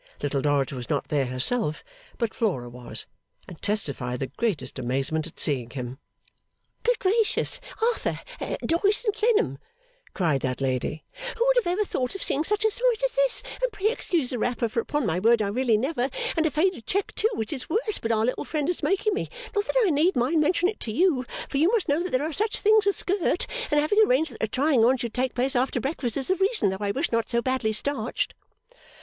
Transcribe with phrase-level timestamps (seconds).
[0.23, 1.83] Little Dorrit was not there herself,
[2.17, 3.05] but Flora was,
[3.47, 5.99] and testified the greatest amazement at seeing him.
[6.81, 8.19] 'Good gracious, Arthur
[8.65, 9.59] Doyce and Clennam!'
[10.15, 11.03] cried that lady,
[11.37, 14.31] 'who would have ever thought of seeing such a sight as this and pray excuse
[14.31, 17.53] a wrapper for upon my word I really never and a faded check too which
[17.53, 20.73] is worse but our little friend is making me, not that I need mind mentioning
[20.73, 23.79] it to you for you must know that there are such things a skirt, and
[23.79, 26.77] having arranged that a trying on should take place after breakfast is the reason though
[26.79, 28.33] I wish not so badly starched.